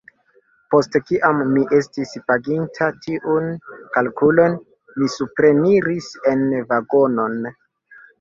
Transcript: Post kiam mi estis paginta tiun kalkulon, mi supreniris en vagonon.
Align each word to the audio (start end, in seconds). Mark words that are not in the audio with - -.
Post 0.73 0.95
kiam 1.07 1.41
mi 1.49 1.65
estis 1.79 2.13
paginta 2.31 2.87
tiun 3.03 3.45
kalkulon, 3.97 4.55
mi 5.03 5.11
supreniris 5.17 6.09
en 6.33 6.43
vagonon. 6.73 7.37